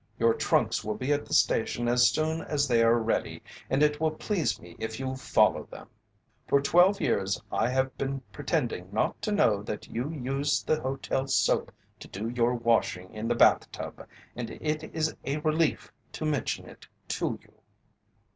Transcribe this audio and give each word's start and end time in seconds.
Your 0.17 0.33
trunks 0.33 0.83
will 0.83 0.95
be 0.95 1.13
at 1.13 1.27
the 1.27 1.33
station 1.35 1.87
as 1.87 2.09
soon 2.09 2.41
as 2.41 2.67
they 2.67 2.81
are 2.81 2.97
ready 2.97 3.43
and 3.69 3.83
it 3.83 4.01
will 4.01 4.09
please 4.09 4.59
me 4.59 4.75
if 4.79 4.99
you 4.99 5.05
will 5.05 5.15
follow 5.15 5.65
them. 5.65 5.89
"For 6.47 6.59
twelve 6.59 6.99
years 6.99 7.39
I 7.51 7.69
have 7.69 7.95
been 7.99 8.21
pretending 8.31 8.89
not 8.91 9.21
to 9.21 9.31
know 9.31 9.61
that 9.61 9.89
you 9.89 10.09
used 10.09 10.65
the 10.65 10.81
hotel 10.81 11.27
soap 11.27 11.71
to 11.99 12.07
do 12.07 12.29
your 12.29 12.55
washing 12.55 13.13
in 13.13 13.27
the 13.27 13.35
bath 13.35 13.71
tub, 13.71 14.07
and 14.35 14.49
it 14.49 14.83
is 14.91 15.15
a 15.23 15.37
relief 15.37 15.93
to 16.13 16.25
mention 16.25 16.67
it 16.67 16.87
to 17.09 17.37
you. 17.39 17.53